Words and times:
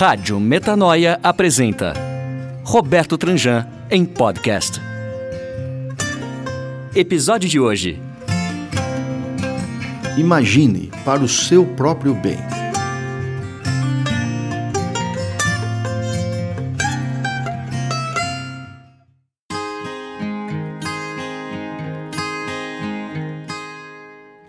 Rádio 0.00 0.40
Metanoia 0.40 1.20
apresenta 1.22 1.92
Roberto 2.64 3.18
Tranjan 3.18 3.66
em 3.90 4.06
podcast. 4.06 4.80
Episódio 6.94 7.46
de 7.46 7.60
hoje. 7.60 8.00
Imagine 10.16 10.90
para 11.04 11.20
o 11.20 11.28
seu 11.28 11.66
próprio 11.66 12.14
bem. 12.14 12.38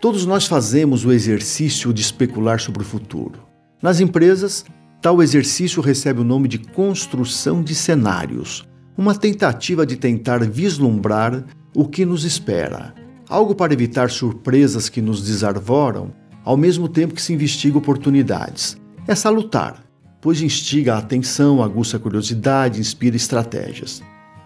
Todos 0.00 0.24
nós 0.24 0.46
fazemos 0.46 1.04
o 1.04 1.10
exercício 1.10 1.92
de 1.92 2.02
especular 2.02 2.60
sobre 2.60 2.82
o 2.82 2.86
futuro. 2.86 3.50
Nas 3.82 3.98
empresas, 3.98 4.64
tal 5.00 5.22
exercício 5.22 5.82
recebe 5.82 6.20
o 6.20 6.24
nome 6.24 6.46
de 6.46 6.58
construção 6.58 7.62
de 7.62 7.74
cenários, 7.74 8.68
uma 8.96 9.14
tentativa 9.14 9.86
de 9.86 9.96
tentar 9.96 10.44
vislumbrar 10.44 11.44
o 11.74 11.88
que 11.88 12.04
nos 12.04 12.24
espera, 12.24 12.94
algo 13.28 13.54
para 13.54 13.72
evitar 13.72 14.10
surpresas 14.10 14.88
que 14.88 15.00
nos 15.00 15.22
desarvoram, 15.22 16.12
ao 16.44 16.56
mesmo 16.56 16.88
tempo 16.88 17.14
que 17.14 17.22
se 17.22 17.32
investiga 17.32 17.78
oportunidades. 17.78 18.76
É 19.06 19.14
salutar, 19.14 19.82
pois 20.20 20.42
instiga 20.42 20.94
a 20.94 20.98
atenção, 20.98 21.62
aguça 21.62 21.96
a 21.96 22.00
curiosidade, 22.00 22.80
inspira 22.80 23.16
estratégias. 23.16 24.02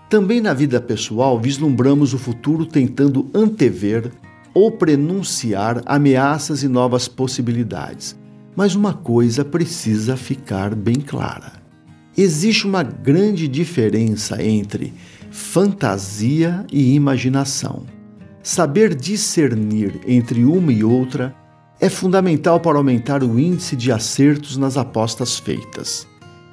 Também 0.08 0.40
na 0.40 0.54
vida 0.54 0.80
pessoal, 0.80 1.40
vislumbramos 1.40 2.14
o 2.14 2.18
futuro 2.18 2.64
tentando 2.64 3.28
antever 3.34 4.12
ou 4.52 4.70
prenunciar 4.70 5.82
ameaças 5.84 6.62
e 6.62 6.68
novas 6.68 7.08
possibilidades 7.08 8.16
mas 8.56 8.74
uma 8.74 8.92
coisa 8.92 9.44
precisa 9.44 10.16
ficar 10.16 10.74
bem 10.74 10.96
clara. 10.96 11.52
Existe 12.16 12.66
uma 12.66 12.82
grande 12.82 13.48
diferença 13.48 14.42
entre 14.42 14.92
fantasia 15.30 16.64
e 16.72 16.94
imaginação. 16.94 17.84
Saber 18.42 18.94
discernir 18.94 20.00
entre 20.06 20.44
uma 20.44 20.72
e 20.72 20.84
outra 20.84 21.34
é 21.80 21.88
fundamental 21.88 22.60
para 22.60 22.78
aumentar 22.78 23.24
o 23.24 23.38
índice 23.38 23.74
de 23.74 23.90
acertos 23.90 24.56
nas 24.56 24.76
apostas 24.76 25.38
feitas. 25.38 26.06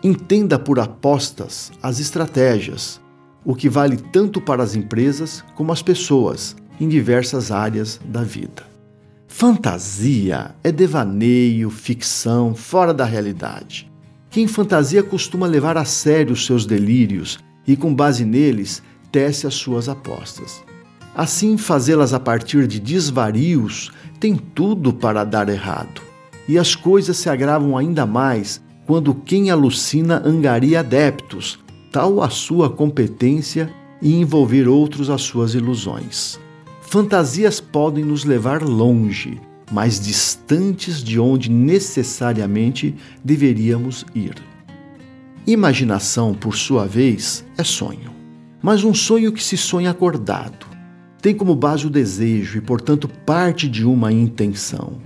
Entenda 0.04 0.58
por 0.58 0.80
apostas 0.80 1.72
as 1.84 2.00
estratégias, 2.00 3.00
o 3.46 3.54
que 3.54 3.70
vale 3.70 3.98
tanto 3.98 4.42
para 4.42 4.64
as 4.64 4.74
empresas 4.74 5.44
como 5.54 5.72
as 5.72 5.84
pessoas 5.84 6.56
em 6.80 6.90
diversas 6.90 7.52
áreas 7.52 8.00
da 8.04 8.24
vida. 8.24 8.71
Fantasia 9.42 10.54
é 10.64 10.72
devaneio, 10.72 11.72
ficção, 11.72 12.54
fora 12.54 12.94
da 12.94 13.06
realidade. 13.06 13.92
Quem 14.30 14.46
fantasia 14.46 15.02
costuma 15.02 15.48
levar 15.48 15.78
a 15.78 15.84
sério 15.84 16.34
os 16.34 16.46
seus 16.46 16.64
delírios 16.64 17.40
e, 17.66 17.76
com 17.76 17.92
base 17.92 18.24
neles, 18.24 18.84
tece 19.12 19.48
as 19.48 19.56
suas 19.56 19.90
apostas. 19.90 20.62
Assim, 21.16 21.58
fazê-las 21.58 22.14
a 22.14 22.20
partir 22.20 22.68
de 22.68 22.80
desvarios 22.80 23.92
tem 24.20 24.36
tudo 24.36 24.94
para 24.94 25.24
dar 25.24 25.50
errado. 25.50 26.04
E 26.48 26.60
as 26.60 26.76
coisas 26.76 27.18
se 27.18 27.28
agravam 27.28 27.76
ainda 27.76 28.06
mais 28.06 28.62
quando 28.86 29.16
quem 29.16 29.50
alucina 29.50 30.22
angaria 30.24 30.82
adeptos, 30.82 31.58
tal 31.92 32.22
a 32.22 32.30
sua 32.30 32.70
competência 32.70 33.74
e 34.04 34.14
envolver 34.14 34.68
outros 34.68 35.10
às 35.10 35.24
suas 35.24 35.56
ilusões. 35.56 36.40
Fantasias 36.92 37.62
podem 37.62 38.04
nos 38.04 38.26
levar 38.26 38.62
longe, 38.62 39.40
mas 39.72 39.98
distantes 39.98 41.02
de 41.02 41.18
onde 41.18 41.50
necessariamente 41.50 42.94
deveríamos 43.24 44.06
ir. 44.14 44.36
Imaginação, 45.48 46.34
por 46.34 46.54
sua 46.54 46.86
vez, 46.86 47.46
é 47.58 47.64
sonho, 47.64 48.12
mas 48.62 48.84
um 48.84 48.94
sonho 48.94 49.32
que 49.32 49.42
se 49.42 49.56
sonha 49.56 49.90
acordado. 49.90 50.66
Tem 51.22 51.34
como 51.34 51.56
base 51.56 51.88
o 51.88 51.90
desejo 51.90 52.58
e, 52.58 52.62
portanto, 52.62 53.08
parte 53.08 53.70
de 53.70 53.86
uma 53.86 54.12
intenção. 54.12 54.98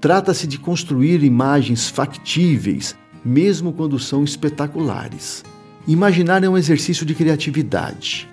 Trata-se 0.00 0.46
de 0.46 0.58
construir 0.58 1.22
imagens 1.22 1.86
factíveis, 1.86 2.96
mesmo 3.22 3.74
quando 3.74 3.98
são 3.98 4.24
espetaculares. 4.24 5.44
Imaginar 5.86 6.42
é 6.42 6.48
um 6.48 6.56
exercício 6.56 7.04
de 7.04 7.14
criatividade 7.14 8.26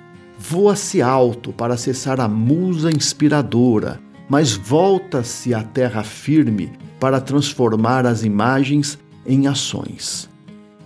voa-se 0.45 1.01
alto 1.01 1.53
para 1.53 1.75
acessar 1.75 2.19
a 2.19 2.27
musa 2.27 2.91
inspiradora, 2.91 4.01
mas 4.29 4.51
volta-se 4.51 5.53
à 5.53 5.63
terra 5.63 6.03
firme 6.03 6.69
para 6.99 7.21
transformar 7.21 8.05
as 8.05 8.23
imagens 8.23 8.99
em 9.25 9.47
ações. 9.47 10.29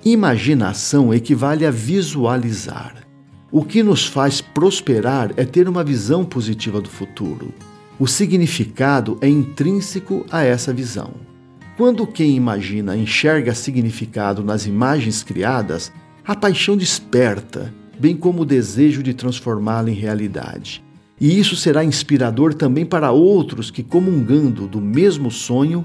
Imaginação 0.06 1.12
equivale 1.12 1.66
a 1.66 1.72
visualizar. 1.72 2.97
O 3.51 3.63
que 3.63 3.81
nos 3.81 4.06
faz 4.06 4.41
prosperar 4.41 5.31
é 5.38 5.44
ter 5.44 5.68
uma 5.68 5.84
visão 5.84 6.24
positiva 6.24 6.79
do 6.79 6.89
futuro. 6.89 7.51
O 8.00 8.06
significado 8.06 9.18
é 9.22 9.28
intrínseco 9.28 10.24
a 10.29 10.44
essa 10.44 10.72
visão. 10.72 11.13
Quando 11.75 12.06
quem 12.06 12.35
imagina 12.35 12.95
enxerga 12.95 13.56
significado 13.56 14.44
nas 14.44 14.68
imagens 14.68 15.24
criadas, 15.24 15.91
a 16.24 16.35
paixão 16.35 16.78
desperta 16.78 17.74
bem 17.99 18.15
como 18.15 18.41
o 18.41 18.45
desejo 18.45 19.01
de 19.01 19.13
transformá-la 19.13 19.89
em 19.89 19.93
realidade. 19.93 20.83
E 21.19 21.39
isso 21.39 21.55
será 21.55 21.83
inspirador 21.83 22.53
também 22.53 22.85
para 22.85 23.11
outros 23.11 23.71
que, 23.71 23.81
comungando 23.81 24.67
do 24.67 24.79
mesmo 24.79 25.31
sonho, 25.31 25.83